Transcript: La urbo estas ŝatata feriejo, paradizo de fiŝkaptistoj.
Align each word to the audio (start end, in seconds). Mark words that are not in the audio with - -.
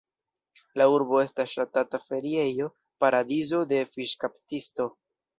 La 0.81 0.85
urbo 0.91 1.17
estas 1.23 1.51
ŝatata 1.57 1.99
feriejo, 2.05 2.67
paradizo 3.03 3.59
de 3.73 3.83
fiŝkaptistoj. 3.91 4.89